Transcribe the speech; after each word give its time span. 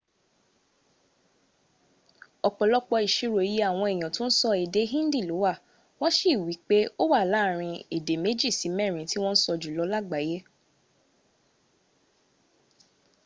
ọ̀pọ̀lọpọ̀ 2.47 2.99
ìsirò 3.07 3.39
iye 3.51 3.61
àwọn 3.69 3.85
èèyàn 3.91 4.13
tó 4.15 4.23
ń 4.27 4.35
sọ 4.39 4.49
èdè 4.63 4.81
hindi 4.93 5.19
ló 5.29 5.35
wà. 5.43 5.53
wọ́n 5.99 6.13
sí 6.17 6.27
i 6.35 6.41
wípé 6.45 6.77
ó 7.01 7.03
wà 7.11 7.21
láàrin 7.33 7.75
èdè 7.95 8.13
méjì 8.23 8.49
sí 8.57 8.67
mẹ́rin 8.77 9.07
tí 9.11 9.17
wọ́n 9.23 9.35
ń 9.37 9.41
sọ 9.43 9.51
jùlọ 9.61 9.83
lágbàláaye 9.91 10.39